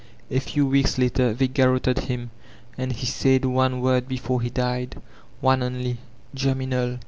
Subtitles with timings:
[0.31, 2.31] A few weeks later they garrotted him,
[2.75, 4.99] and he said one word before he died,—
[5.41, 5.99] one only,
[6.35, 6.97] "Gemunal."